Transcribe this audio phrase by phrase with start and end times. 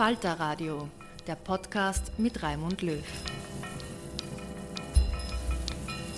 [0.00, 0.88] Falter Radio,
[1.26, 3.04] der Podcast mit Raimund Löw.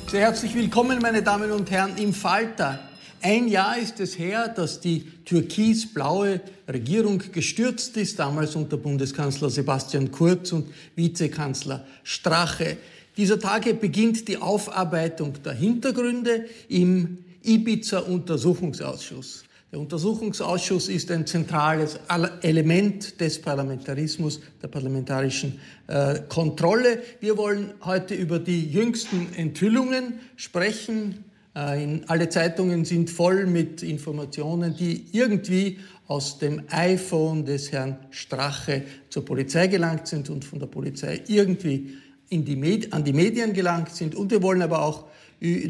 [0.06, 2.78] Sehr herzlich willkommen, meine Damen und Herren, im Falter.
[3.22, 10.12] Ein Jahr ist es her, dass die türkis-blaue Regierung gestürzt ist, damals unter Bundeskanzler Sebastian
[10.12, 12.76] Kurz und Vizekanzler Strache.
[13.16, 19.42] Dieser Tage beginnt die Aufarbeitung der Hintergründe im Ibiza-Untersuchungsausschuss.
[19.72, 21.98] Der Untersuchungsausschuss ist ein zentrales
[22.42, 27.02] Element des Parlamentarismus, der parlamentarischen äh, Kontrolle.
[27.20, 31.24] Wir wollen heute über die jüngsten Enthüllungen sprechen.
[31.56, 37.96] Äh, in, alle Zeitungen sind voll mit Informationen, die irgendwie aus dem iPhone des Herrn
[38.10, 41.96] Strache zur Polizei gelangt sind und von der Polizei irgendwie
[42.30, 44.16] die an die Medien gelangt sind.
[44.16, 45.06] Und wir wollen aber auch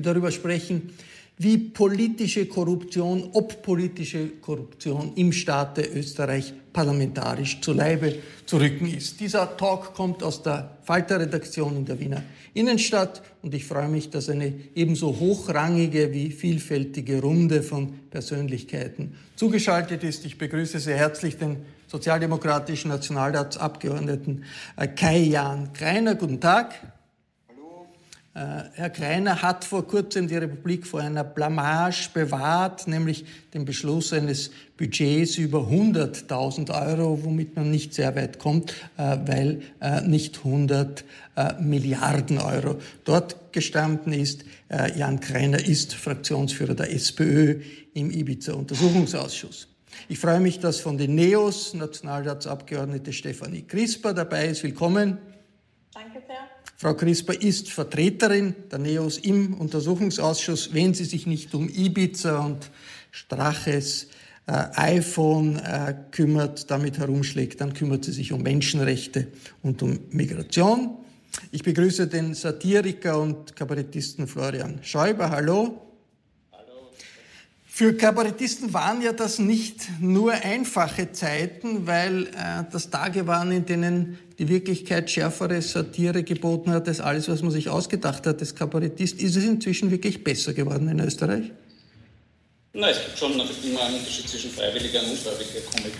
[0.00, 0.90] darüber sprechen,
[1.38, 8.14] wie politische Korruption, ob politische Korruption im Staate Österreich parlamentarisch zu Leibe
[8.46, 9.20] zu rücken ist.
[9.20, 12.22] Dieser Talk kommt aus der Falter-Redaktion in der Wiener
[12.54, 20.04] Innenstadt und ich freue mich, dass eine ebenso hochrangige wie vielfältige Runde von Persönlichkeiten zugeschaltet
[20.04, 20.26] ist.
[20.26, 21.56] Ich begrüße sehr herzlich den
[21.86, 24.44] sozialdemokratischen Nationalratsabgeordneten
[24.76, 26.14] äh, Kai Jan Kreiner.
[26.14, 26.91] Guten Tag.
[28.34, 34.12] Äh, Herr Kreiner hat vor kurzem die Republik vor einer Blamage bewahrt, nämlich den Beschluss
[34.14, 40.38] eines Budgets über 100.000 Euro, womit man nicht sehr weit kommt, äh, weil äh, nicht
[40.38, 41.04] 100
[41.60, 42.76] Milliarden Euro
[43.06, 44.44] dort gestanden ist.
[44.68, 47.62] Jan Kreiner ist Fraktionsführer der SPÖ
[47.94, 49.68] im Ibiza-Untersuchungsausschuss.
[50.10, 54.62] Ich freue mich, dass von den NEOS Nationalratsabgeordnete Stefanie Crisper dabei ist.
[54.62, 55.16] Willkommen.
[55.94, 56.51] Danke sehr.
[56.82, 60.74] Frau Crisper ist Vertreterin der NEOS im Untersuchungsausschuss.
[60.74, 62.72] Wenn sie sich nicht um Ibiza und
[63.12, 64.08] Straches
[64.48, 69.28] äh, iPhone äh, kümmert, damit herumschlägt, dann kümmert sie sich um Menschenrechte
[69.62, 70.96] und um Migration.
[71.52, 75.30] Ich begrüße den Satiriker und Kabarettisten Florian Schäuber.
[75.30, 75.91] Hallo.
[77.74, 83.64] Für Kabarettisten waren ja das nicht nur einfache Zeiten, weil äh, das Tage waren, in
[83.64, 88.54] denen die Wirklichkeit schärfere Satire geboten hat als alles, was man sich ausgedacht hat als
[88.54, 89.22] Kabarettist.
[89.22, 91.50] Ist es inzwischen wirklich besser geworden in Österreich?
[92.74, 95.94] Nein, es gibt schon natürlich immer einen Unterschied zwischen freiwilliger und unfreiwilliger Komik.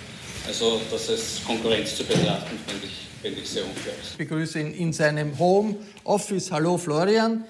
[0.46, 3.94] Also das als Konkurrenz zu betrachten, finde ich, find ich sehr unfair.
[4.02, 6.52] Ich begrüße ihn in seinem Home Office.
[6.52, 7.44] Hallo Florian.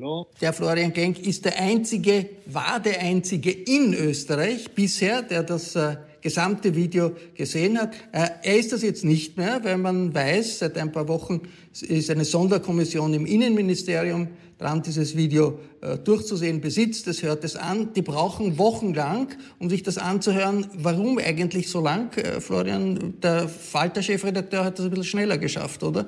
[0.00, 0.28] Hallo.
[0.40, 5.96] Der Florian Genk ist der einzige, war der einzige in Österreich bisher, der das äh,
[6.20, 7.94] gesamte Video gesehen hat.
[8.12, 11.40] Äh, er ist das jetzt nicht mehr, weil man weiß, seit ein paar Wochen
[11.80, 17.92] ist eine Sonderkommission im Innenministerium dran, dieses Video äh, durchzusehen, besitzt es, hört es an.
[17.94, 20.68] Die brauchen wochenlang, um sich das anzuhören.
[20.74, 22.12] Warum eigentlich so lang?
[22.38, 26.06] Florian, der Falter-Chefredakteur hat das ein bisschen schneller geschafft, oder?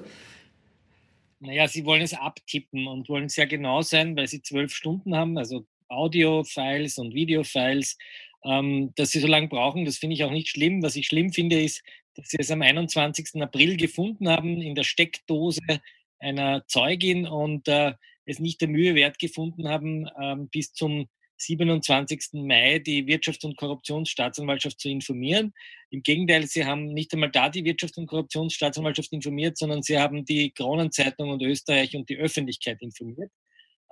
[1.40, 5.38] Naja, sie wollen es abtippen und wollen sehr genau sein, weil sie zwölf Stunden haben,
[5.38, 7.96] also Audio-Files und Video-Files.
[8.44, 10.82] Ähm, dass sie so lange brauchen, das finde ich auch nicht schlimm.
[10.82, 11.82] Was ich schlimm finde, ist,
[12.14, 13.40] dass sie es am 21.
[13.42, 15.60] April gefunden haben in der Steckdose
[16.19, 17.94] einer Zeugin und äh,
[18.26, 21.08] es nicht der Mühe wert gefunden haben, ähm, bis zum
[21.40, 22.44] 27.
[22.44, 25.52] Mai die Wirtschafts- und Korruptionsstaatsanwaltschaft zu informieren.
[25.90, 30.25] Im Gegenteil, sie haben nicht einmal da die Wirtschafts- und Korruptionsstaatsanwaltschaft informiert, sondern sie haben
[30.25, 33.31] die Kronenzeitung und Österreich und die Öffentlichkeit informiert.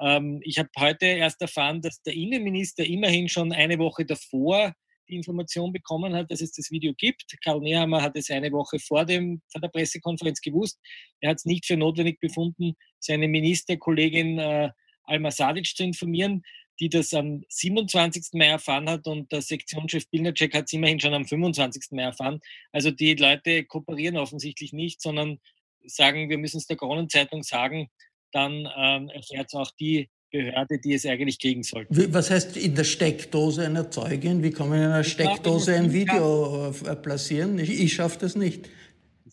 [0.00, 4.75] Ähm, ich habe heute erst erfahren, dass der Innenminister immerhin schon eine Woche davor
[5.09, 7.25] die Information bekommen hat, dass es das Video gibt.
[7.43, 10.79] Karl Nehammer hat es eine Woche vor, dem, vor der Pressekonferenz gewusst.
[11.21, 14.71] Er hat es nicht für notwendig befunden, seine Ministerkollegin äh,
[15.05, 16.43] Alma Sadic zu informieren,
[16.81, 18.35] die das am 27.
[18.35, 21.93] Mai erfahren hat und der Sektionschef Bilnacek hat es immerhin schon am 25.
[21.93, 22.41] Mai erfahren.
[22.73, 25.39] Also die Leute kooperieren offensichtlich nicht, sondern
[25.87, 27.89] sagen, wir müssen es der Kronenzeitung sagen,
[28.33, 32.13] dann ähm, erfährt es auch die Behörde, die es eigentlich kriegen sollte.
[32.13, 34.43] Was heißt in der Steckdose einer Zeugin?
[34.43, 37.59] Wie kann man in einer Steckdose ein Video äh, platzieren?
[37.59, 38.69] Ich, ich schaffe das nicht.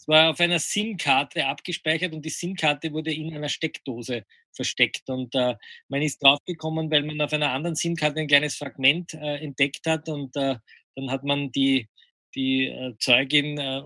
[0.06, 4.24] Es war auf einer SIM-Karte abgespeichert und die SIM-Karte wurde in einer Steckdose
[4.54, 5.10] versteckt.
[5.10, 5.56] Und äh,
[5.88, 10.08] man ist draufgekommen, weil man auf einer anderen SIM-Karte ein kleines Fragment äh, entdeckt hat
[10.08, 10.58] und äh,
[10.96, 11.88] dann hat man die
[12.36, 13.82] die äh, Zeugin äh,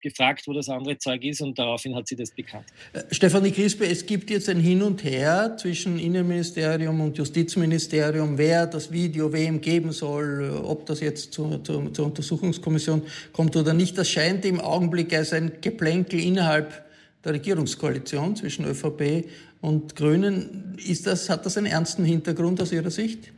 [0.00, 2.66] gefragt, wo das andere Zeug ist und daraufhin hat sie das bekannt.
[2.92, 8.66] Äh, Stefanie Crispe, es gibt jetzt ein Hin und Her zwischen Innenministerium und Justizministerium, wer
[8.66, 13.02] das Video wem geben soll, ob das jetzt zur, zur, zur Untersuchungskommission
[13.32, 13.98] kommt oder nicht.
[13.98, 16.84] Das scheint im Augenblick als ein Geplänkel innerhalb
[17.24, 19.26] der Regierungskoalition zwischen ÖVP
[19.60, 20.76] und Grünen.
[20.86, 23.32] Ist das, hat das einen ernsten Hintergrund aus Ihrer Sicht?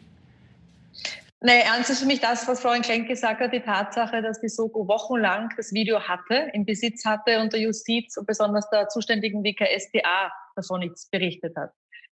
[1.43, 4.49] Nee, ernst ist für mich das, was Florian Klenk gesagt hat, die Tatsache, dass die
[4.49, 9.45] Soko wochenlang das Video hatte, im Besitz hatte und der Justiz und besonders der zuständigen
[9.45, 11.73] WKSDA davon nichts berichtet hat.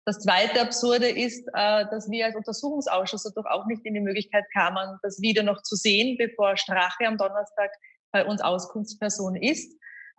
[0.05, 4.45] Das zweite Absurde ist, äh, dass wir als Untersuchungsausschuss dadurch auch nicht in die Möglichkeit
[4.55, 7.71] kamen, das Video noch zu sehen, bevor Strache am Donnerstag
[8.13, 9.71] bei uns Auskunftsperson ist.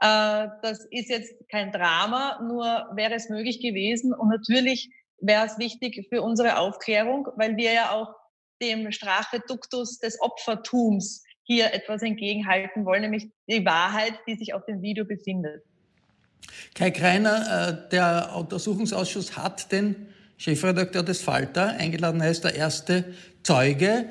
[0.02, 4.14] Äh, das ist jetzt kein Drama, nur wäre es möglich gewesen.
[4.14, 8.14] Und natürlich wäre es wichtig für unsere Aufklärung, weil wir ja auch
[8.62, 14.82] dem Strafreduktus des Opfertums hier etwas entgegenhalten wollen, nämlich die Wahrheit, die sich auf dem
[14.82, 15.64] Video befindet.
[16.76, 20.08] Kai Kreiner, äh, der Untersuchungsausschuss hat den
[20.38, 23.14] Chefredakteur des Falter eingeladen, er ist der erste
[23.44, 24.06] Zeuge.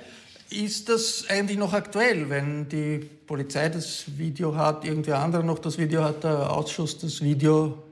[0.50, 5.78] Ist das eigentlich noch aktuell, wenn die Polizei das Video hat, irgendwer anderer noch das
[5.78, 7.82] Video hat, der Ausschuss das Video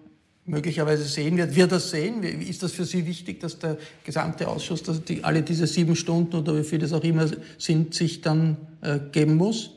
[0.46, 1.54] möglicherweise sehen wird.
[1.54, 2.22] Wird das sehen?
[2.22, 6.36] Ist das für Sie wichtig, dass der gesamte Ausschuss, dass die, alle diese sieben Stunden
[6.36, 7.28] oder wie viel es auch immer
[7.58, 9.72] sind, sich dann äh, geben muss?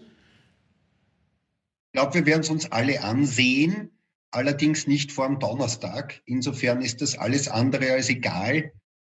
[1.87, 3.89] Ich glaube, wir werden es uns alle ansehen,
[4.31, 6.21] allerdings nicht vor dem Donnerstag.
[6.25, 8.71] Insofern ist das alles andere als egal.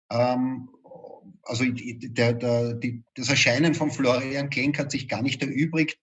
[0.09, 0.69] Ähm,
[1.43, 5.97] also der, der, die, das Erscheinen von Florian Klenk hat sich gar nicht erübrigt.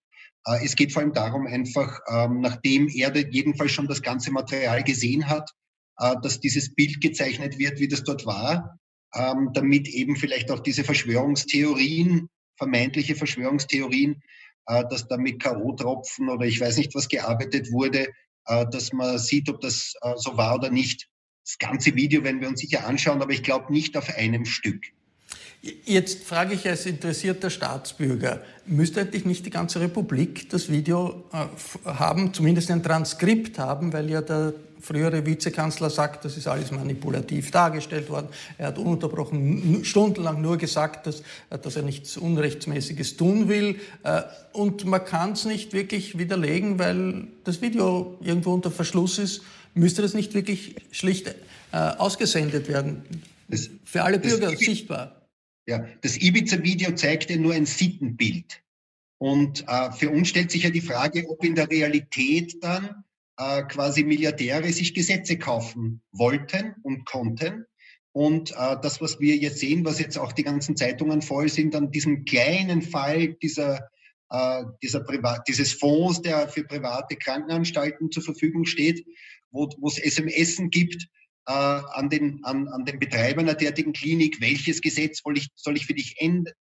[0.49, 4.83] Äh, es geht vor allem darum, einfach, ähm, nachdem er jedenfalls schon das ganze Material
[4.83, 5.51] gesehen hat,
[5.99, 8.79] äh, dass dieses Bild gezeichnet wird, wie das dort war,
[9.15, 14.23] ähm, damit eben vielleicht auch diese Verschwörungstheorien, vermeintliche Verschwörungstheorien,
[14.67, 18.09] äh, dass da mit K.O.-Tropfen oder ich weiß nicht was gearbeitet wurde,
[18.71, 21.07] dass man sieht, ob das so war oder nicht.
[21.45, 24.87] Das ganze Video werden wir uns sicher anschauen, aber ich glaube nicht auf einem Stück.
[25.61, 31.89] Jetzt frage ich als interessierter Staatsbürger, müsste eigentlich nicht die ganze Republik das Video äh,
[31.89, 37.51] haben, zumindest ein Transkript haben, weil ja der frühere Vizekanzler sagt, das ist alles manipulativ
[37.51, 38.29] dargestellt worden.
[38.57, 43.81] Er hat ununterbrochen stundenlang nur gesagt, dass, äh, dass er nichts Unrechtsmäßiges tun will.
[44.05, 44.23] Äh,
[44.53, 49.43] und man kann es nicht wirklich widerlegen, weil das Video irgendwo unter Verschluss ist.
[49.75, 51.33] Müsste das nicht wirklich schlicht
[51.71, 53.03] ausgesendet werden?
[53.49, 55.18] Das, Für alle Bürger sichtbar.
[55.69, 58.63] Ja, das Ibiza-Video zeigt ja nur ein Sittenbild.
[59.19, 63.05] Und äh, für uns stellt sich ja die Frage, ob in der Realität dann
[63.37, 67.67] äh, quasi Milliardäre sich Gesetze kaufen wollten und konnten.
[68.13, 71.77] Und äh, das, was wir jetzt sehen, was jetzt auch die ganzen Zeitungen voll sind,
[71.77, 73.91] an diesem kleinen Fall dieser,
[74.31, 75.05] äh, dieser
[75.47, 79.05] dieses Fonds, der für private Krankenanstalten zur Verfügung steht,
[79.51, 81.09] wo es SMS gibt,
[81.49, 85.77] äh, an, den, an, an den Betreiber einer derartigen Klinik, welches Gesetz soll ich, soll
[85.77, 86.17] ich für dich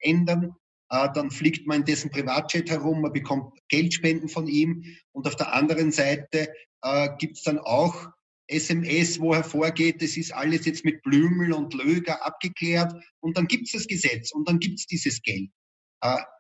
[0.01, 0.57] ändern,
[0.91, 5.37] äh, dann fliegt man in dessen Privatjet herum, man bekommt Geldspenden von ihm und auf
[5.37, 8.09] der anderen Seite äh, gibt es dann auch
[8.49, 13.67] SMS, wo hervorgeht, es ist alles jetzt mit Blümel und Löger abgeklärt und dann gibt
[13.67, 15.49] es das Gesetz und dann gibt es dieses Geld.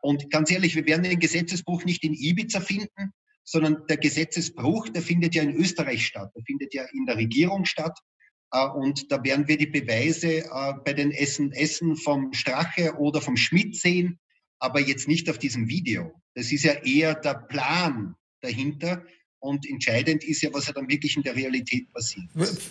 [0.02, 3.12] Und ganz ehrlich, wir werden den Gesetzesbruch nicht in Ibiza finden,
[3.44, 7.64] sondern der Gesetzesbruch, der findet ja in Österreich statt, der findet ja in der Regierung
[7.64, 7.96] statt.
[8.52, 13.20] Äh, und da werden wir die Beweise äh, bei den Essen, Essen vom Strache oder
[13.20, 14.18] vom Schmidt sehen,
[14.58, 16.12] aber jetzt nicht auf diesem Video.
[16.34, 19.04] Das ist ja eher der Plan dahinter.
[19.40, 22.26] Und entscheidend ist ja, was ja dann wirklich in der Realität passiert.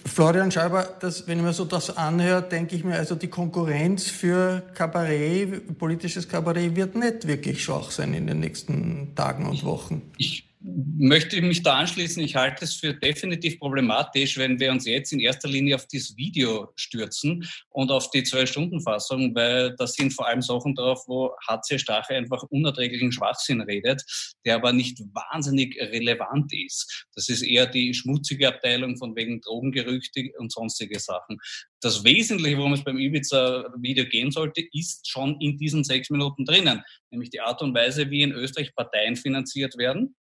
[0.06, 4.06] Florian Schauber, das, wenn ich mir so das anhöre, denke ich mir, also die Konkurrenz
[4.10, 10.14] für Kabarett, politisches Kabarett wird nicht wirklich schwach sein in den nächsten Tagen und Wochen.
[10.18, 12.22] Ich möchte mich da anschließen.
[12.24, 16.16] Ich halte es für definitiv problematisch, wenn wir uns jetzt in erster Linie auf dieses
[16.16, 21.80] Video stürzen und auf die Zwei-Stunden-Fassung, weil da sind vor allem Sachen drauf, wo HC
[21.80, 24.04] Stache einfach unerträglichen Schwachsinn redet,
[24.46, 27.08] der aber nicht wahnsinnig relevant ist.
[27.16, 31.40] Das ist eher die schmutzige Abteilung von wegen Drogengerüchte und sonstige Sachen.
[31.82, 36.84] Das Wesentliche, worum es beim Ibiza-Video gehen sollte, ist schon in diesen sechs Minuten drinnen,
[37.10, 40.16] nämlich die Art und Weise, wie in Österreich Parteien finanziert werden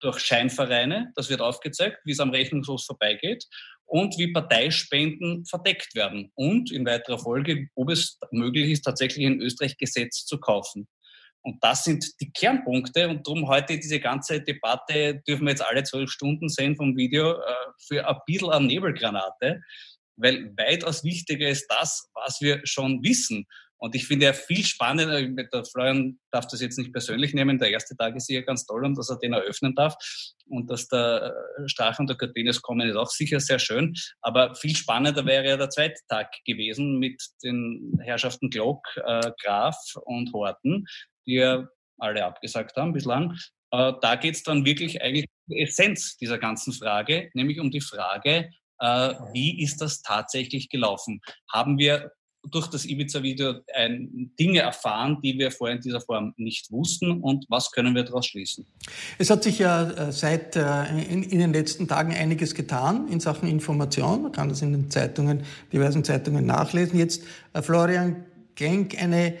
[0.00, 3.44] durch Scheinvereine, das wird aufgezeigt, wie es am Rechnungshof vorbeigeht
[3.84, 9.40] und wie Parteispenden verdeckt werden und in weiterer Folge, ob es möglich ist, tatsächlich in
[9.40, 10.88] Österreich Gesetz zu kaufen.
[11.42, 15.82] Und das sind die Kernpunkte und darum heute diese ganze Debatte dürfen wir jetzt alle
[15.82, 17.54] zwölf Stunden sehen vom Video äh,
[17.86, 19.60] für ein bisschen eine Nebelgranate,
[20.16, 23.46] weil weitaus wichtiger ist das, was wir schon wissen.
[23.82, 27.72] Und ich finde ja viel spannender, der Florian darf das jetzt nicht persönlich nehmen, der
[27.72, 29.96] erste Tag ist sicher ganz toll und dass er den eröffnen darf
[30.46, 33.92] und dass der äh, Strache und der Cortines kommen, ist auch sicher sehr schön.
[34.20, 39.76] Aber viel spannender wäre ja der zweite Tag gewesen mit den Herrschaften Glock, äh, Graf
[40.04, 40.86] und Horten,
[41.26, 41.66] die ja
[41.98, 43.36] alle abgesagt haben bislang.
[43.72, 47.72] Äh, da geht es dann wirklich eigentlich um die Essenz dieser ganzen Frage, nämlich um
[47.72, 48.48] die Frage,
[48.78, 51.20] äh, wie ist das tatsächlich gelaufen?
[51.52, 52.12] Haben wir
[52.50, 53.54] durch das Ibiza-Video
[54.38, 58.26] Dinge erfahren, die wir vorher in dieser Form nicht wussten und was können wir daraus
[58.26, 58.66] schließen?
[59.18, 63.20] Es hat sich ja äh, seit äh, in, in, den letzten Tagen einiges getan in
[63.20, 64.22] Sachen Information.
[64.22, 66.98] Man kann das in den Zeitungen, diversen Zeitungen nachlesen.
[66.98, 67.22] Jetzt,
[67.52, 69.34] äh, Florian Genk, eine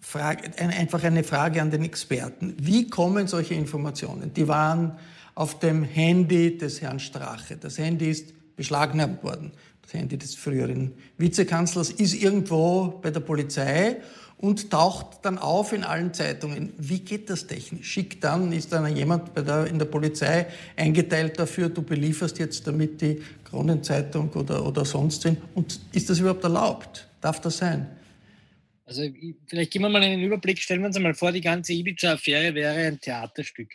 [0.00, 2.54] Frage, einfach eine Frage an den Experten.
[2.58, 4.32] Wie kommen solche Informationen?
[4.32, 4.96] Die waren
[5.34, 7.56] auf dem Handy des Herrn Strache.
[7.56, 9.52] Das Handy ist beschlagnahmt worden
[9.84, 13.98] das Handy des früheren Vizekanzlers, ist irgendwo bei der Polizei
[14.38, 16.72] und taucht dann auf in allen Zeitungen.
[16.76, 17.88] Wie geht das technisch?
[17.88, 23.00] Schickt dann, ist dann jemand der, in der Polizei eingeteilt dafür, du belieferst jetzt damit
[23.00, 25.36] die Kronenzeitung oder, oder sonst wen.
[25.54, 27.08] Und ist das überhaupt erlaubt?
[27.20, 27.86] Darf das sein?
[28.86, 29.02] Also
[29.46, 30.58] vielleicht geben wir mal einen Überblick.
[30.58, 33.70] Stellen wir uns einmal vor, die ganze Ibiza-Affäre wäre ein Theaterstück.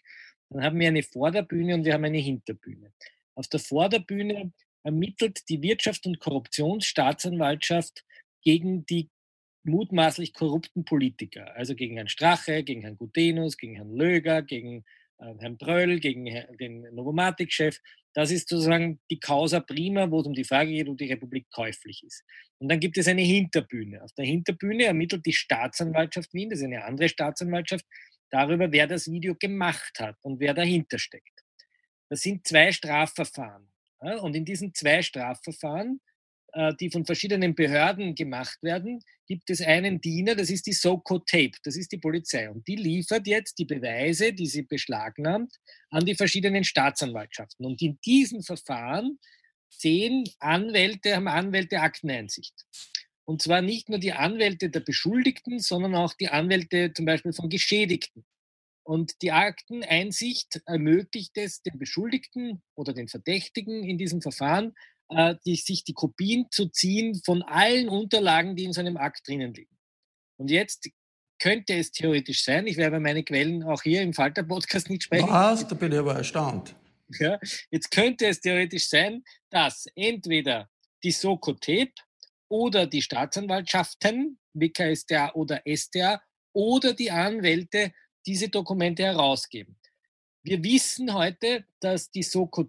[0.49, 2.91] Dann haben wir eine Vorderbühne und wir haben eine Hinterbühne.
[3.33, 4.51] Auf der Vorderbühne
[4.83, 8.03] ermittelt die Wirtschafts- und Korruptionsstaatsanwaltschaft
[8.41, 9.09] gegen die
[9.63, 14.86] mutmaßlich korrupten Politiker, also gegen Herrn Strache, gegen Herrn Gutenus, gegen Herrn Löger, gegen
[15.19, 16.25] äh, Herrn Bröll, gegen
[16.59, 17.77] den Novomatic-Chef.
[18.13, 21.48] Das ist sozusagen die Causa prima, wo es um die Frage geht, ob die Republik
[21.51, 22.24] käuflich ist.
[22.57, 24.03] Und dann gibt es eine Hinterbühne.
[24.03, 27.86] Auf der Hinterbühne ermittelt die Staatsanwaltschaft Wien, das ist eine andere Staatsanwaltschaft,
[28.31, 31.43] darüber, wer das Video gemacht hat und wer dahinter steckt.
[32.09, 33.69] Das sind zwei Strafverfahren.
[33.99, 35.99] Und in diesen zwei Strafverfahren,
[36.53, 41.19] äh, die von verschiedenen Behörden gemacht werden, gibt es einen Diener, das ist die SOCO
[41.19, 42.49] Tape, das ist die Polizei.
[42.49, 45.53] Und die liefert jetzt die Beweise, die sie beschlagnahmt,
[45.91, 47.65] an die verschiedenen Staatsanwaltschaften.
[47.65, 49.19] Und in diesen Verfahren
[49.69, 52.65] sehen Anwälte, haben Anwälte Akteneinsicht.
[53.25, 57.49] Und zwar nicht nur die Anwälte der Beschuldigten, sondern auch die Anwälte zum Beispiel von
[57.49, 58.25] Geschädigten.
[58.89, 64.74] Und die Akteneinsicht ermöglicht es den Beschuldigten oder den Verdächtigen in diesem Verfahren,
[65.10, 69.27] äh, die, sich die Kopien zu ziehen von allen Unterlagen, die in so einem Akt
[69.27, 69.77] drinnen liegen.
[70.38, 70.89] Und jetzt
[71.38, 75.29] könnte es theoretisch sein, ich werde meine Quellen auch hier im Falter-Podcast nicht sprechen.
[75.29, 75.67] Was?
[75.67, 76.75] Da bin ich aber erstaunt.
[77.19, 80.67] Ja, jetzt könnte es theoretisch sein, dass entweder
[81.03, 81.93] die Soko Tape
[82.48, 87.93] oder die Staatsanwaltschaften, WKStA oder StA, oder die Anwälte
[88.25, 89.77] diese Dokumente herausgeben.
[90.43, 92.67] Wir wissen heute, dass die Soko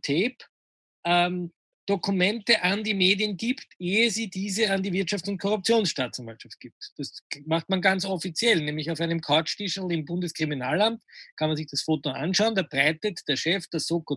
[1.04, 1.52] ähm,
[1.90, 6.92] Dokumente an die Medien gibt, ehe sie diese an die Wirtschafts- und Korruptionsstaatsanwaltschaft gibt.
[6.96, 11.02] Das macht man ganz offiziell, nämlich auf einem Couchtischel im Bundeskriminalamt
[11.36, 12.54] kann man sich das Foto anschauen.
[12.54, 14.14] Da breitet der Chef der Soko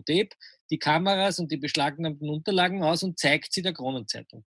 [0.74, 4.44] die Kameras und die beschlagnahmten Unterlagen aus und zeigt sie der Kronenzeitung.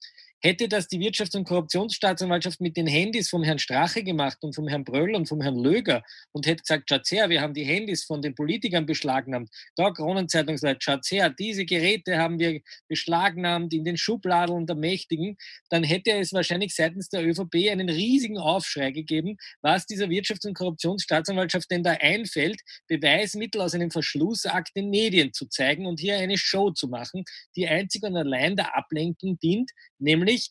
[0.47, 4.68] Hätte das die Wirtschafts- und Korruptionsstaatsanwaltschaft mit den Handys vom Herrn Strache gemacht und vom
[4.68, 6.02] Herrn Bröll und vom Herrn Löger
[6.33, 9.49] und hätte gesagt, schaut's her, wir haben die Handys von den Politikern beschlagnahmt.
[9.76, 15.37] Da Kronenzeitungsleute, schaut's her, diese Geräte haben wir beschlagnahmt in den Schubladeln der Mächtigen,
[15.71, 20.54] dann hätte es wahrscheinlich seitens der ÖVP einen riesigen Aufschrei gegeben, was dieser Wirtschafts- und
[20.54, 26.38] Korruptionsstaatsanwaltschaft denn da einfällt, Beweismittel aus einem Verschlussakt den Medien zu zeigen und hier eine
[26.38, 27.25] Show zu machen,
[27.56, 30.50] die einzig und allein der Ablenkung dient, nämlich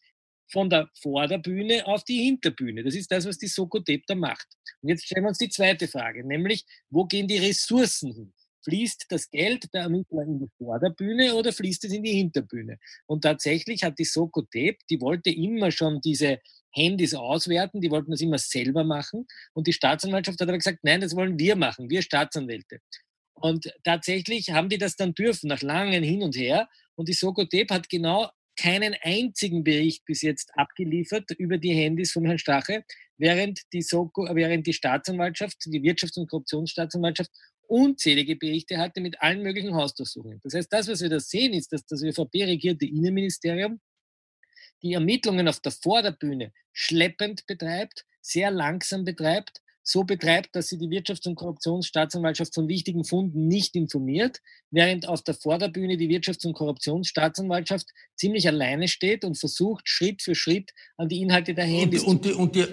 [0.51, 2.83] von der Vorderbühne auf die Hinterbühne.
[2.83, 4.47] Das ist das, was die Soko da macht.
[4.81, 8.33] Und jetzt stellen wir uns die zweite Frage, nämlich, wo gehen die Ressourcen hin?
[8.63, 12.79] Fließt das Geld der Ermittler in die Vorderbühne oder fließt es in die Hinterbühne?
[13.05, 16.39] Und tatsächlich hat die Soko die wollte immer schon diese
[16.71, 19.27] Handys auswerten, die wollten das immer selber machen.
[19.53, 22.79] Und die Staatsanwaltschaft hat aber gesagt, nein, das wollen wir machen, wir Staatsanwälte.
[23.35, 26.69] Und tatsächlich haben die das dann dürfen, nach langem Hin und Her.
[26.95, 32.25] Und die Soko hat genau keinen einzigen Bericht bis jetzt abgeliefert über die Handys von
[32.25, 32.85] Herrn Strache,
[33.17, 37.31] während die, Soko, während die Staatsanwaltschaft, die Wirtschafts- und Korruptionsstaatsanwaltschaft
[37.67, 40.39] unzählige Berichte hatte mit allen möglichen Hausdurchsuchungen.
[40.43, 43.81] Das heißt, das, was wir da sehen, ist, dass das ÖVP-regierte Innenministerium
[44.81, 50.87] die Ermittlungen auf der Vorderbühne schleppend betreibt, sehr langsam betreibt so betreibt, dass sie die
[50.87, 56.53] Wirtschafts- und Korruptionsstaatsanwaltschaft von wichtigen Funden nicht informiert, während auf der Vorderbühne die Wirtschafts- und
[56.53, 62.25] Korruptionsstaatsanwaltschaft ziemlich alleine steht und versucht, Schritt für Schritt an die Inhalte der Handys und,
[62.25, 62.65] und, und die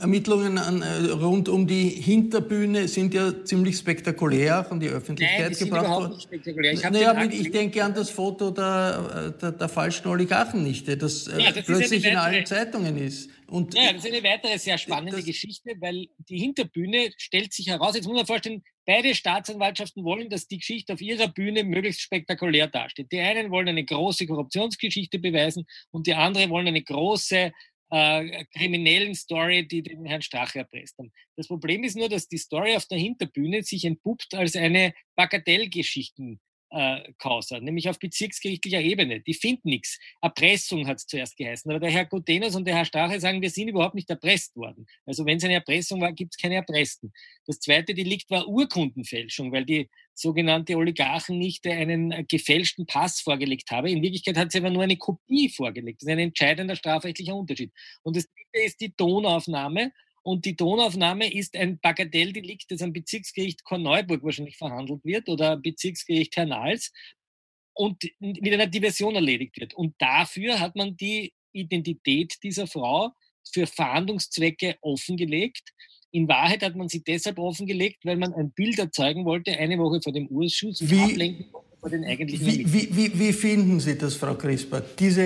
[0.00, 5.56] Ermittlungen an, äh, rund um die Hinterbühne sind ja ziemlich spektakulär von die Öffentlichkeit Nein,
[5.58, 6.12] die gebracht worden.
[6.12, 6.72] Nicht spektakulär.
[6.72, 11.52] Ich, naja, ich denke an das Foto der, der, der falschen Oligarchennichte, das, äh, ja,
[11.52, 13.30] das plötzlich in allen Zeitungen ist.
[13.46, 17.68] Und ja, das ist eine weitere sehr spannende das, Geschichte, weil die Hinterbühne stellt sich
[17.68, 22.00] heraus, jetzt muss man vorstellen, beide Staatsanwaltschaften wollen, dass die Geschichte auf ihrer Bühne möglichst
[22.00, 23.10] spektakulär dasteht.
[23.12, 27.52] Die einen wollen eine große Korruptionsgeschichte beweisen und die anderen wollen eine große
[27.90, 31.12] äh, kriminellen Story, die den Herrn Strache erpresst haben.
[31.36, 36.40] Das Problem ist nur, dass die Story auf der Hinterbühne sich entpuppt als eine Bagatellgeschichten
[36.70, 39.20] äh, Causa, nämlich auf bezirksgerichtlicher Ebene.
[39.20, 39.98] Die finden nichts.
[40.20, 41.70] Erpressung hat es zuerst geheißen.
[41.70, 44.86] Aber der Herr Gutenos und der Herr Strache sagen, wir sind überhaupt nicht erpresst worden.
[45.06, 47.12] Also wenn es eine Erpressung war, gibt es keine Erpressten.
[47.46, 53.90] Das zweite Delikt war Urkundenfälschung, weil die sogenannte Oligarchennichte einen äh, gefälschten Pass vorgelegt habe.
[53.90, 56.02] In Wirklichkeit hat sie aber nur eine Kopie vorgelegt.
[56.02, 57.72] Das ist ein entscheidender strafrechtlicher Unterschied.
[58.02, 59.92] Und das dritte ist die Tonaufnahme.
[60.22, 66.36] Und die Tonaufnahme ist ein Bagatelldelikt, das am Bezirksgericht Korneuburg wahrscheinlich verhandelt wird oder Bezirksgericht
[66.36, 66.92] Hernals
[67.74, 69.74] und mit einer Diversion erledigt wird.
[69.74, 73.12] Und dafür hat man die Identität dieser Frau
[73.50, 75.72] für Fahndungszwecke offengelegt.
[76.12, 80.00] In Wahrheit hat man sie deshalb offengelegt, weil man ein Bild erzeugen wollte, eine Woche
[80.02, 81.46] vor dem Urschuss und wie, ablenken
[81.80, 84.82] vor den eigentlichen wie, wie, wie, wie, finden Sie das, Frau Crisper?
[84.98, 85.22] Diese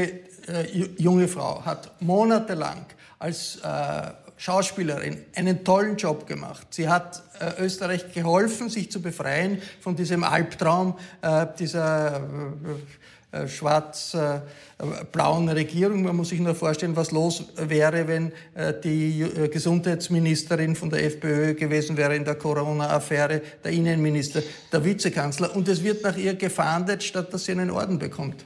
[0.46, 2.86] äh, junge Frau hat monatelang
[3.18, 6.66] als äh, Schauspielerin einen tollen Job gemacht.
[6.70, 13.48] Sie hat äh, Österreich geholfen, sich zu befreien von diesem Albtraum äh, dieser äh, äh
[13.48, 16.02] schwarz-blauen Regierung.
[16.02, 21.04] Man muss sich nur vorstellen, was los wäre, wenn äh, die äh, Gesundheitsministerin von der
[21.04, 24.42] FPÖ gewesen wäre in der Corona-Affäre, der Innenminister,
[24.72, 25.54] der Vizekanzler.
[25.54, 28.44] Und es wird nach ihr gefahndet, statt dass sie einen Orden bekommt.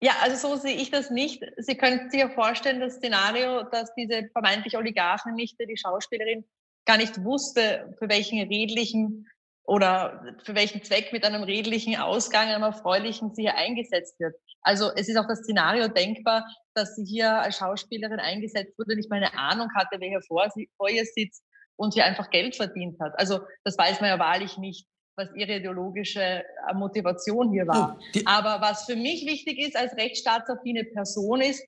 [0.00, 1.42] Ja, also so sehe ich das nicht.
[1.56, 6.44] Sie können sich ja vorstellen, das Szenario, dass diese vermeintlich Oligarchennichte, die Schauspielerin,
[6.86, 9.26] gar nicht wusste, für welchen redlichen
[9.64, 14.34] oder für welchen Zweck mit einem redlichen Ausgang, einem erfreulichen sie hier eingesetzt wird.
[14.62, 19.10] Also es ist auch das Szenario denkbar, dass sie hier als Schauspielerin eingesetzt wurde, nicht
[19.10, 21.42] mal eine Ahnung hatte, wer hier vor, sie, vor ihr sitzt
[21.76, 23.12] und hier einfach Geld verdient hat.
[23.18, 24.86] Also das weiß man ja wahrlich nicht
[25.18, 27.98] was ihre ideologische äh, Motivation hier war.
[27.98, 31.62] Oh, Aber was für mich wichtig ist als rechtsstaatsaffine Person ist,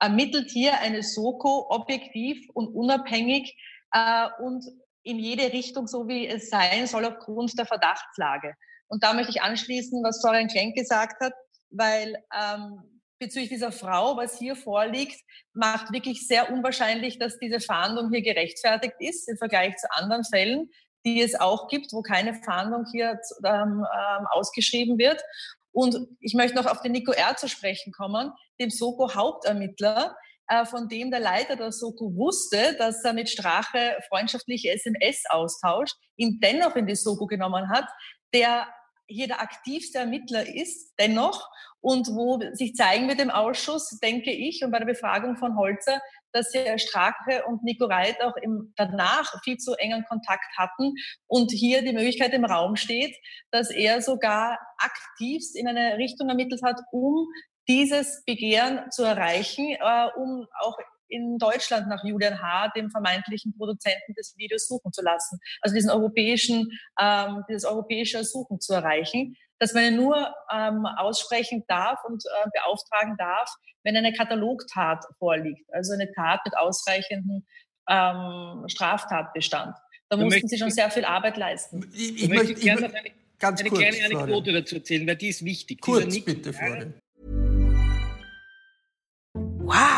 [0.00, 3.56] ermittelt hier eine Soko objektiv und unabhängig
[3.92, 4.64] äh, und
[5.02, 8.54] in jede Richtung, so wie es sein soll, aufgrund der Verdachtslage.
[8.88, 11.32] Und da möchte ich anschließen, was Florian Klenk gesagt hat,
[11.70, 12.82] weil ähm,
[13.18, 15.20] bezüglich dieser Frau, was hier vorliegt,
[15.52, 20.70] macht wirklich sehr unwahrscheinlich, dass diese Fahndung hier gerechtfertigt ist im Vergleich zu anderen Fällen
[21.04, 25.22] die es auch gibt, wo keine Fahndung hier ähm, ähm, ausgeschrieben wird.
[25.72, 27.36] Und ich möchte noch auf den Nico R.
[27.36, 30.16] zu sprechen kommen, dem Soko-Hauptermittler,
[30.48, 35.96] äh, von dem der Leiter der Soko wusste, dass er mit Strache freundschaftliche SMS austauscht,
[36.16, 37.86] ihn dennoch in die Soko genommen hat,
[38.34, 38.66] der
[39.08, 41.48] hier der aktivste Ermittler ist, dennoch,
[41.80, 46.00] und wo sich zeigen wird im Ausschuss, denke ich, und bei der Befragung von Holzer,
[46.32, 50.94] dass ja Strache und Nico Reit auch im, danach viel zu engen Kontakt hatten
[51.26, 53.16] und hier die Möglichkeit im Raum steht,
[53.50, 57.26] dass er sogar aktivst in eine Richtung ermittelt hat, um
[57.68, 60.76] dieses Begehren zu erreichen, äh, um auch
[61.08, 65.38] in Deutschland nach Julian H., dem vermeintlichen Produzenten des Videos, suchen zu lassen.
[65.60, 71.98] Also diesen europäischen, ähm, dieses europäische Suchen zu erreichen, dass man nur ähm, aussprechen darf
[72.04, 77.44] und äh, beauftragen darf, wenn eine Katalogtat vorliegt, also eine Tat mit ausreichendem
[77.88, 79.74] ähm, Straftatbestand.
[80.08, 81.90] Da du mussten Sie schon sehr viel Arbeit leisten.
[81.94, 84.62] Ich, ich möchte gerne noch eine, ganz eine kurz, kleine Anekdote Florian.
[84.62, 85.80] dazu erzählen, weil die ist wichtig.
[85.80, 86.94] Kurz, bitte, Florian.
[89.34, 89.97] Wow.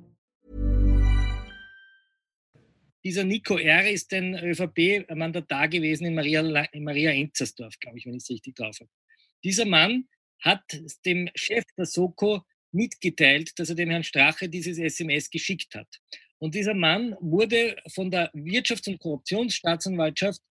[3.03, 3.89] Dieser Nico R.
[3.89, 8.55] ist ein ÖVP-Mandatar gewesen in Maria, in Maria Enzersdorf, glaube ich, wenn ich es richtig
[8.55, 8.89] drauf habe.
[9.43, 10.07] Dieser Mann
[10.39, 10.63] hat
[11.05, 15.87] dem Chef der Soko mitgeteilt, dass er dem Herrn Strache dieses SMS geschickt hat.
[16.37, 20.41] Und dieser Mann wurde von der Wirtschafts- und Korruptionsstaatsanwaltschaft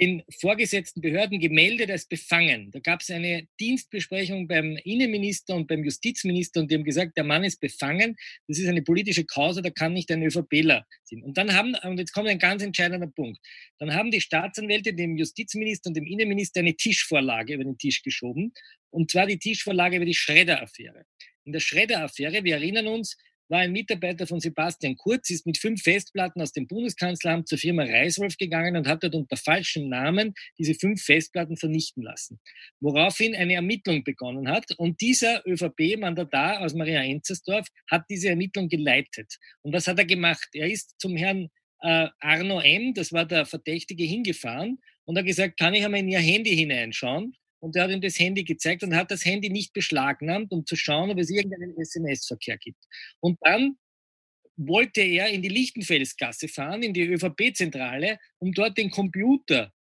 [0.00, 2.70] den vorgesetzten Behörden gemeldet als befangen.
[2.70, 7.24] Da gab es eine Dienstbesprechung beim Innenminister und beim Justizminister und die haben gesagt, der
[7.24, 8.16] Mann ist befangen,
[8.48, 11.22] das ist eine politische Causa, da kann nicht ein ÖVPler sein.
[11.22, 13.38] Und dann haben, und jetzt kommt ein ganz entscheidender Punkt,
[13.78, 18.52] dann haben die Staatsanwälte dem Justizminister und dem Innenminister eine Tischvorlage über den Tisch geschoben,
[18.90, 21.04] und zwar die Tischvorlage über die Schredder-Affäre.
[21.44, 23.16] In der Schredder-Affäre, wir erinnern uns,
[23.50, 27.82] war ein Mitarbeiter von Sebastian Kurz, ist mit fünf Festplatten aus dem Bundeskanzleramt zur Firma
[27.82, 32.40] Reiswolf gegangen und hat dort unter falschem Namen diese fünf Festplatten vernichten lassen.
[32.80, 39.36] Woraufhin eine Ermittlung begonnen hat und dieser ÖVP-Mandatar aus Maria Enzersdorf hat diese Ermittlung geleitet.
[39.62, 40.48] Und was hat er gemacht?
[40.52, 41.48] Er ist zum Herrn
[41.80, 46.08] äh, Arno M., das war der Verdächtige, hingefahren und hat gesagt, kann ich einmal in
[46.08, 47.34] Ihr Handy hineinschauen?
[47.60, 50.76] Und er hat ihm das Handy gezeigt und hat das Handy nicht beschlagnahmt, um zu
[50.76, 52.82] schauen, ob es irgendeinen SMS-Verkehr gibt.
[53.20, 53.76] Und dann
[54.56, 59.72] wollte er in die Lichtenfelsgasse fahren, in die ÖVP-Zentrale, um dort den Computer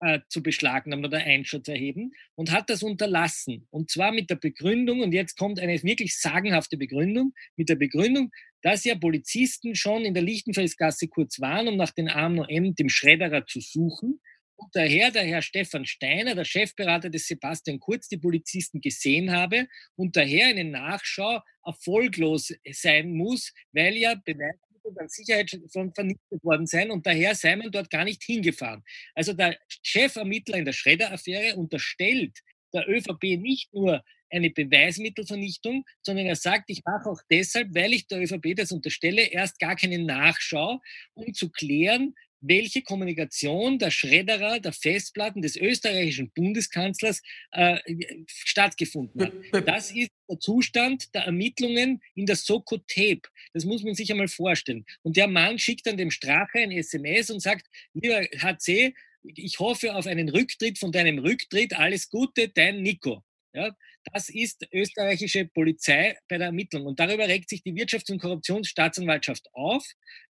[0.00, 3.66] äh, zu beschlagnahmen oder Einschutz erheben und hat das unterlassen.
[3.70, 8.30] Und zwar mit der Begründung, und jetzt kommt eine wirklich sagenhafte Begründung, mit der Begründung,
[8.62, 12.88] dass ja Polizisten schon in der Lichtenfelsgasse kurz waren, um nach den Arno M., dem
[12.88, 14.20] Schredderer, zu suchen
[14.58, 19.68] und daher der Herr Stefan Steiner, der Chefberater des Sebastian Kurz, die Polizisten gesehen habe
[19.94, 26.66] und daher eine Nachschau erfolglos sein muss, weil ja Beweismittel an Sicherheit schon vernichtet worden
[26.66, 28.82] sein und daher sei man dort gar nicht hingefahren.
[29.14, 32.36] Also der Chefermittler in der Schredder-Affäre unterstellt
[32.74, 38.08] der ÖVP nicht nur eine Beweismittelvernichtung, sondern er sagt, ich mache auch deshalb, weil ich
[38.08, 40.80] der ÖVP das unterstelle, erst gar keine Nachschau,
[41.14, 47.22] um zu klären, welche Kommunikation der Schredderer der Festplatten des österreichischen Bundeskanzlers
[47.52, 47.78] äh,
[48.26, 49.66] stattgefunden hat.
[49.66, 53.22] Das ist der Zustand der Ermittlungen in der Soko-Tape.
[53.52, 54.84] Das muss man sich einmal vorstellen.
[55.02, 59.94] Und der Mann schickt dann dem Strache ein SMS und sagt, lieber HC, ich hoffe
[59.94, 61.74] auf einen Rücktritt von deinem Rücktritt.
[61.76, 63.24] Alles Gute, dein Nico.
[63.58, 63.72] Ja,
[64.12, 66.86] das ist österreichische Polizei bei der Ermittlung.
[66.86, 69.84] Und darüber regt sich die Wirtschafts- und Korruptionsstaatsanwaltschaft auf.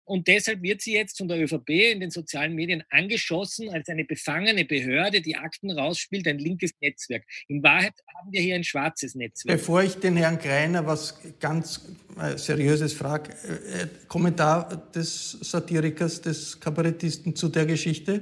[0.07, 4.05] Und deshalb wird sie jetzt von der ÖVP in den sozialen Medien angeschossen als eine
[4.05, 7.25] befangene Behörde, die Akten rausspielt, ein linkes Netzwerk.
[7.49, 9.57] In Wahrheit haben wir hier ein schwarzes Netzwerk.
[9.57, 11.89] Bevor ich den Herrn Greiner was ganz
[12.21, 18.21] äh, Seriöses frage, äh, äh, Kommentar des Satirikers, des Kabarettisten zu der Geschichte?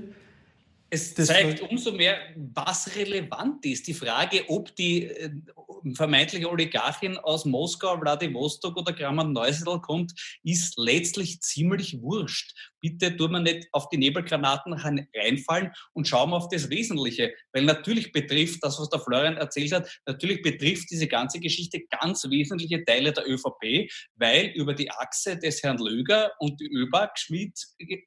[0.95, 3.87] Es zeigt umso mehr, was relevant ist.
[3.87, 5.31] Die Frage, ob die äh,
[5.95, 12.55] vermeintliche Oligarchin aus Moskau, Vladivostok oder Kramer Neusiedl kommt, ist letztlich ziemlich wurscht.
[12.79, 14.75] Bitte tun wir nicht auf die Nebelgranaten
[15.15, 17.33] reinfallen und schauen wir auf das Wesentliche.
[17.55, 22.29] Weil natürlich betrifft das, was der Florian erzählt hat, natürlich betrifft diese ganze Geschichte ganz
[22.29, 27.59] wesentliche Teile der ÖVP, weil über die Achse des Herrn Löger und die ÖBAG Schmidt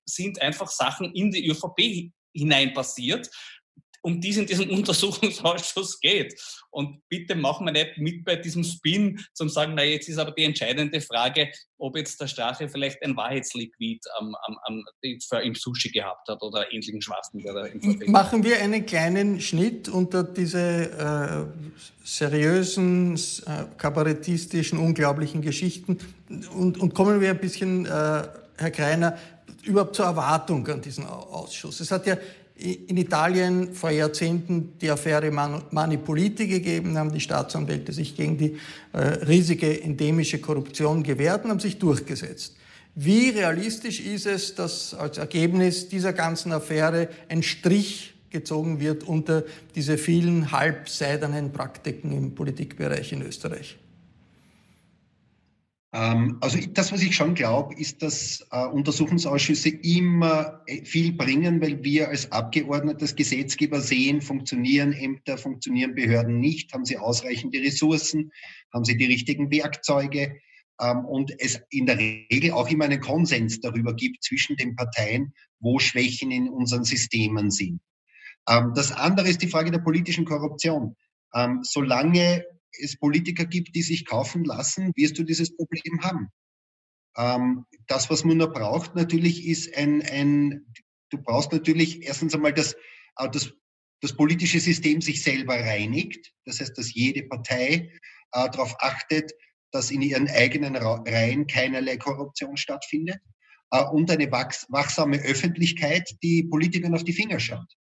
[0.06, 3.30] sind einfach Sachen in die ÖVP hinein passiert.
[4.06, 6.39] um die es in diesem Untersuchungsausschuss geht.
[6.69, 10.32] Und bitte machen wir nicht mit bei diesem Spin, zum sagen, na jetzt ist aber
[10.32, 14.84] die entscheidende Frage, ob jetzt der Strache vielleicht ein Wahrheitsliquid am, am, am,
[15.41, 17.43] im Sushi gehabt hat oder ähnlichen Schwachsinn.
[18.06, 25.98] Machen wir einen kleinen Schnitt unter diese äh, seriösen, äh, kabarettistischen, unglaublichen Geschichten
[26.54, 29.17] und, und kommen wir ein bisschen, äh, Herr Kreiner,
[29.63, 31.79] überhaupt zur Erwartung an diesen Ausschuss.
[31.79, 32.17] Es hat ja
[32.57, 38.57] in Italien vor Jahrzehnten die Affäre Manipoliti gegeben, haben die Staatsanwälte sich gegen die
[38.93, 42.55] äh, riesige endemische Korruption gewehrt und haben sich durchgesetzt.
[42.95, 49.43] Wie realistisch ist es, dass als Ergebnis dieser ganzen Affäre ein Strich gezogen wird unter
[49.75, 53.77] diese vielen halbseidenen Praktiken im Politikbereich in Österreich?
[55.95, 61.62] Ähm, also das, was ich schon glaube, ist, dass äh, Untersuchungsausschüsse immer äh, viel bringen,
[61.62, 68.31] weil wir als abgeordnetes Gesetzgeber sehen, funktionieren Ämter, funktionieren Behörden nicht, haben sie ausreichende Ressourcen,
[68.73, 70.36] haben sie die richtigen Werkzeuge
[70.81, 75.34] ähm, und es in der Regel auch immer einen Konsens darüber gibt zwischen den Parteien,
[75.62, 77.79] wo Schwächen in unseren Systemen sind.
[78.49, 80.95] Ähm, das andere ist die Frage der politischen Korruption.
[81.63, 82.45] Solange
[82.81, 86.29] es Politiker gibt, die sich kaufen lassen, wirst du dieses Problem haben.
[87.17, 90.65] Ähm, das, was man nur braucht, natürlich ist ein, ein
[91.09, 92.73] du brauchst natürlich erstens einmal, dass
[93.17, 93.53] äh, das,
[94.01, 96.33] das politische System sich selber reinigt.
[96.45, 97.91] Das heißt, dass jede Partei
[98.31, 99.31] äh, darauf achtet,
[99.71, 103.19] dass in ihren eigenen Reihen keinerlei Korruption stattfindet.
[103.71, 107.75] Äh, und eine wachs wachsame Öffentlichkeit, die Politikern auf die Finger schaut.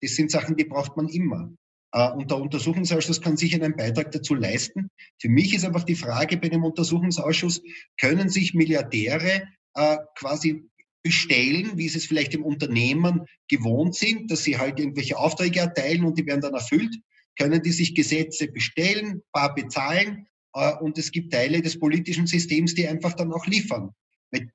[0.00, 1.50] Das sind Sachen, die braucht man immer.
[1.92, 4.90] Äh, und der Untersuchungsausschuss kann sicher einen Beitrag dazu leisten.
[5.20, 7.62] Für mich ist einfach die Frage bei dem Untersuchungsausschuss,
[8.00, 10.68] können sich Milliardäre äh, quasi
[11.02, 16.04] bestellen, wie sie es vielleicht im Unternehmen gewohnt sind, dass sie halt irgendwelche Aufträge erteilen
[16.04, 16.94] und die werden dann erfüllt,
[17.38, 22.74] können die sich Gesetze bestellen, paar bezahlen äh, und es gibt Teile des politischen Systems,
[22.74, 23.90] die einfach dann auch liefern.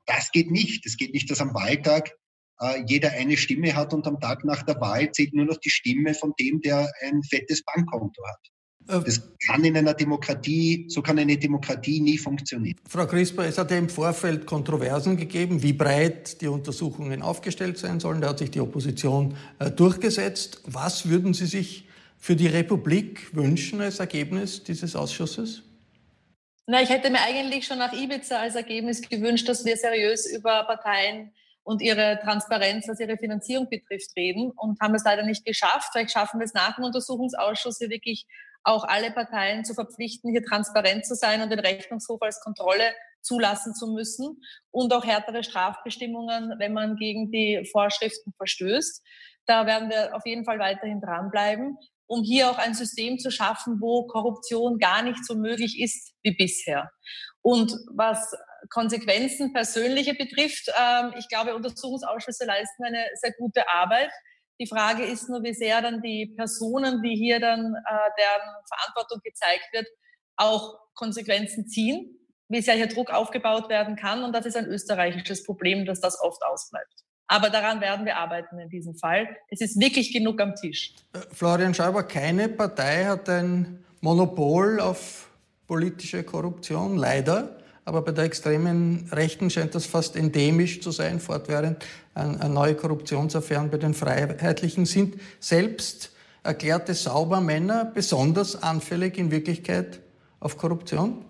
[0.06, 0.86] Das geht nicht.
[0.86, 2.12] Es geht nicht, dass am Wahltag
[2.86, 6.14] jeder eine Stimme hat und am Tag nach der Wahl zählt nur noch die Stimme
[6.14, 8.54] von dem, der ein fettes Bankkonto hat.
[8.88, 12.78] Äh, das kann in einer Demokratie, so kann eine Demokratie nie funktionieren.
[12.88, 18.00] Frau Crisper, es hat ja im Vorfeld Kontroversen gegeben, wie breit die Untersuchungen aufgestellt sein
[18.00, 18.22] sollen.
[18.22, 20.62] Da hat sich die Opposition äh, durchgesetzt.
[20.66, 25.64] Was würden Sie sich für die Republik wünschen als Ergebnis dieses Ausschusses?
[26.66, 30.64] Na, ich hätte mir eigentlich schon nach Ibiza als Ergebnis gewünscht, dass wir seriös über
[30.64, 35.90] Parteien und ihre Transparenz, was ihre Finanzierung betrifft, reden und haben es leider nicht geschafft.
[35.92, 38.28] Vielleicht schaffen wir es nach dem Untersuchungsausschuss hier wirklich
[38.64, 43.74] auch alle Parteien zu verpflichten, hier transparent zu sein und den Rechnungshof als Kontrolle zulassen
[43.74, 49.02] zu müssen und auch härtere Strafbestimmungen, wenn man gegen die Vorschriften verstößt.
[49.46, 53.80] Da werden wir auf jeden Fall weiterhin dranbleiben, um hier auch ein System zu schaffen,
[53.80, 56.90] wo Korruption gar nicht so möglich ist wie bisher.
[57.42, 58.34] Und was
[58.70, 64.12] Konsequenzen persönliche betrifft, ähm, ich glaube, Untersuchungsausschüsse leisten eine sehr gute Arbeit.
[64.60, 69.20] Die Frage ist nur, wie sehr dann die Personen, die hier dann äh, deren Verantwortung
[69.24, 69.88] gezeigt wird,
[70.38, 74.24] auch Konsequenzen ziehen, wie sehr hier Druck aufgebaut werden kann.
[74.24, 76.94] Und das ist ein österreichisches Problem, dass das oft ausbleibt.
[77.28, 79.28] Aber daran werden wir arbeiten in diesem Fall.
[79.50, 80.94] Es ist wirklich genug am Tisch.
[81.14, 85.30] Äh, Florian Schauber, keine Partei hat ein Monopol auf
[85.66, 87.58] politische Korruption, leider.
[87.86, 93.78] Aber bei der extremen Rechten scheint das fast endemisch zu sein, fortwährend neue Korruptionsaffären bei
[93.78, 95.20] den Freiheitlichen sind.
[95.40, 96.12] Selbst
[96.44, 100.00] erklärte Saubermänner besonders anfällig in Wirklichkeit
[100.40, 101.26] auf Korruption?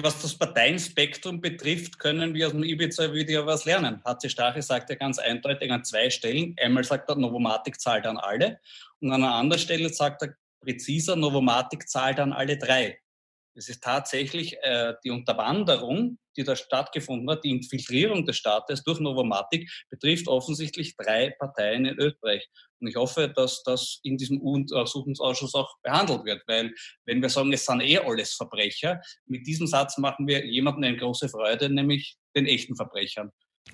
[0.00, 4.00] Was das Parteienspektrum betrifft, können wir aus dem Ibiza-Video was lernen.
[4.06, 6.56] HC Stache sagt ja ganz eindeutig an zwei Stellen.
[6.62, 8.58] Einmal sagt er, Novomatic zahlt an alle.
[9.00, 12.98] Und an einer anderen Stelle sagt er präziser, Novomatic zahlt an alle drei.
[13.54, 19.00] Es ist tatsächlich äh, die Unterwanderung, die da stattgefunden hat, die Infiltrierung des Staates durch
[19.00, 22.48] Novomatic betrifft offensichtlich drei Parteien in Österreich.
[22.80, 26.72] Und ich hoffe, dass das in diesem Untersuchungsausschuss auch behandelt wird, weil
[27.04, 30.96] wenn wir sagen, es sind eh alles Verbrecher, mit diesem Satz machen wir jemandem eine
[30.96, 33.30] große Freude, nämlich den echten Verbrechern.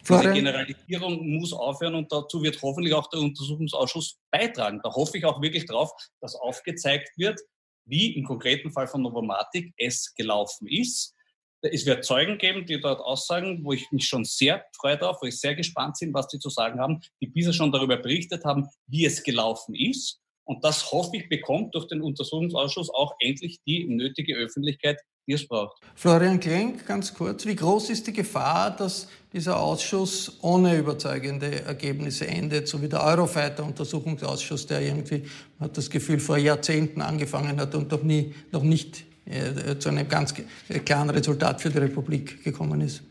[0.07, 4.81] Diese Generalisierung muss aufhören und dazu wird hoffentlich auch der Untersuchungsausschuss beitragen.
[4.83, 7.41] Da hoffe ich auch wirklich drauf, dass aufgezeigt wird,
[7.89, 11.15] wie im konkreten Fall von Novomatic es gelaufen ist.
[11.61, 15.27] Es wird Zeugen geben, die dort aussagen, wo ich mich schon sehr freue darauf, wo
[15.27, 18.69] ich sehr gespannt bin, was die zu sagen haben, die bisher schon darüber berichtet haben,
[18.87, 20.21] wie es gelaufen ist.
[20.45, 25.47] Und das hoffe ich bekommt durch den Untersuchungsausschuss auch endlich die nötige Öffentlichkeit, die es
[25.47, 25.81] braucht.
[25.95, 32.27] Florian Klenk, ganz kurz, wie groß ist die Gefahr, dass dieser Ausschuss ohne überzeugende Ergebnisse
[32.27, 35.25] endet, so wie der Eurofighter-Untersuchungsausschuss, der irgendwie,
[35.59, 39.91] man hat das Gefühl, vor Jahrzehnten angefangen hat und noch, nie, noch nicht äh, zu
[39.91, 40.35] einem ganz
[40.87, 43.03] klaren Resultat für die Republik gekommen ist?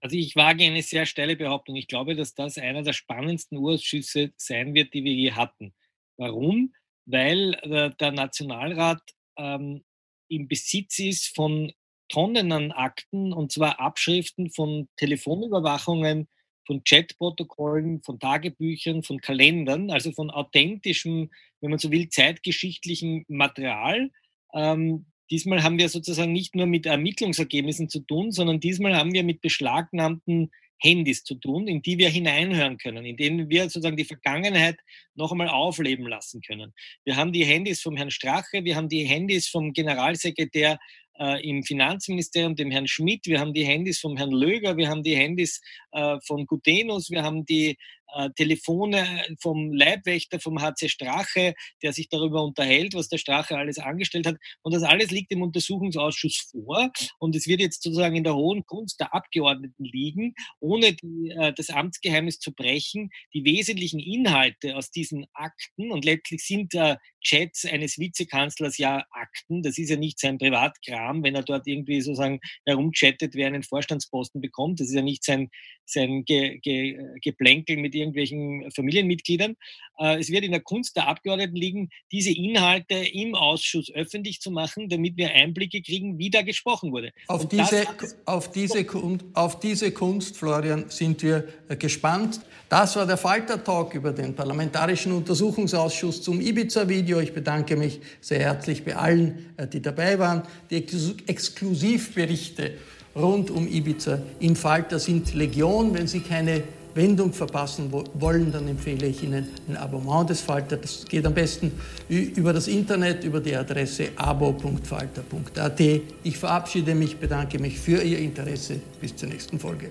[0.00, 1.76] Also ich wage eine sehr steile Behauptung.
[1.76, 5.74] Ich glaube, dass das einer der spannendsten Urschüsse sein wird, die wir je hatten.
[6.16, 6.72] Warum?
[7.04, 9.02] Weil äh, der Nationalrat
[9.36, 9.82] ähm,
[10.28, 11.72] im Besitz ist von
[12.08, 16.28] Tonnen an Akten, und zwar Abschriften von Telefonüberwachungen,
[16.66, 24.10] von Chatprotokollen, von Tagebüchern, von Kalendern, also von authentischem, wenn man so will, zeitgeschichtlichem Material.
[24.52, 29.22] Ähm, diesmal haben wir sozusagen nicht nur mit Ermittlungsergebnissen zu tun, sondern diesmal haben wir
[29.22, 34.04] mit beschlagnahmten Handys zu tun, in die wir hineinhören können, in denen wir sozusagen die
[34.04, 34.78] Vergangenheit
[35.14, 36.74] noch einmal aufleben lassen können.
[37.04, 40.78] Wir haben die Handys vom Herrn Strache, wir haben die Handys vom Generalsekretär
[41.18, 45.02] äh, im Finanzministerium, dem Herrn Schmidt, wir haben die Handys vom Herrn Löger, wir haben
[45.02, 45.60] die Handys
[45.92, 47.76] äh, von Gutenus, wir haben die
[48.14, 53.78] äh, Telefone vom Leibwächter, vom HC Strache, der sich darüber unterhält, was der Strache alles
[53.78, 54.36] angestellt hat.
[54.62, 56.90] Und das alles liegt im Untersuchungsausschuss vor.
[57.18, 61.52] Und es wird jetzt sozusagen in der hohen Kunst der Abgeordneten liegen, ohne die, äh,
[61.52, 67.64] das Amtsgeheimnis zu brechen, die wesentlichen Inhalte aus diesen Akten, und letztlich sind äh, Chats
[67.64, 72.40] eines Vizekanzlers ja Akten, das ist ja nicht sein Privatkram, wenn er dort irgendwie sozusagen
[72.64, 75.50] herumchattet, wer einen Vorstandsposten bekommt, das ist ja nicht sein,
[75.84, 79.56] sein Ge Ge Geplänkel mit irgendwelchen Familienmitgliedern.
[79.98, 84.50] Äh, es wird in der Kunst der Abgeordneten liegen, diese Inhalte im Ausschuss öffentlich zu
[84.50, 87.12] machen, damit wir Einblicke kriegen, wie da gesprochen wurde.
[87.28, 87.84] Auf, diese,
[88.24, 88.86] auf, diese,
[89.34, 92.40] auf diese Kunst, Florian, sind wir äh, gespannt.
[92.68, 97.20] Das war der Falter-Talk über den Parlamentarischen Untersuchungsausschuss zum Ibiza-Video.
[97.20, 100.42] Ich bedanke mich sehr herzlich bei allen, äh, die dabei waren.
[100.70, 100.84] Die
[101.26, 102.72] Exklusivberichte
[103.14, 105.94] rund um Ibiza im Falter sind Legion.
[105.94, 106.62] Wenn Sie keine
[106.96, 110.76] Wendung verpassen wollen, dann empfehle ich Ihnen ein Abonnement des Falter.
[110.76, 111.72] Das geht am besten
[112.08, 115.80] über das Internet, über die Adresse abo.falter.at.
[116.22, 118.80] Ich verabschiede mich, bedanke mich für Ihr Interesse.
[119.00, 119.90] Bis zur nächsten Folge.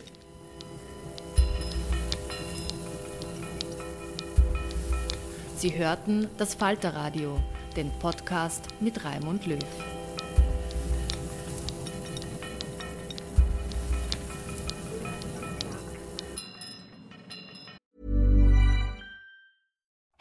[5.58, 7.40] Sie hörten das Falterradio,
[7.78, 9.60] den Podcast mit Raimund Löw.